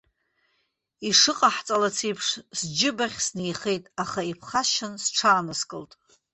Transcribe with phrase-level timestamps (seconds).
[1.09, 5.91] Ишыҟаҳҵалац еиԥш сџьыбахь снеихеит, аха иԥхасшьан сҽааныскылт.